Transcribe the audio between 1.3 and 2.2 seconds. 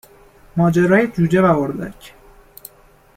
و اردک